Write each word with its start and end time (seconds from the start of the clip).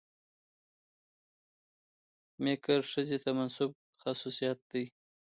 مکر 2.43 2.79
ښځې 2.91 3.17
ته 3.23 3.29
منسوب 3.37 3.71
خصوصيت 4.01 4.57
دى. 4.69 4.83